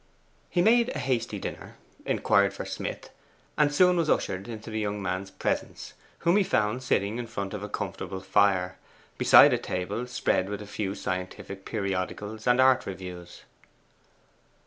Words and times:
He 0.49 0.63
made 0.63 0.89
a 0.89 0.97
hasty 0.97 1.37
dinner, 1.37 1.75
inquired 2.07 2.55
for 2.55 2.65
Smith, 2.65 3.11
and 3.55 3.71
soon 3.71 3.97
was 3.97 4.09
ushered 4.09 4.47
into 4.47 4.71
the 4.71 4.79
young 4.79 4.99
man's 4.99 5.29
presence, 5.29 5.93
whom 6.25 6.37
he 6.37 6.43
found 6.43 6.81
sitting 6.81 7.19
in 7.19 7.27
front 7.27 7.53
of 7.53 7.61
a 7.61 7.69
comfortable 7.69 8.19
fire, 8.21 8.79
beside 9.19 9.53
a 9.53 9.59
table 9.59 10.07
spread 10.07 10.49
with 10.49 10.59
a 10.63 10.65
few 10.65 10.95
scientific 10.95 11.65
periodicals 11.65 12.47
and 12.47 12.59
art 12.59 12.87
reviews. 12.87 13.43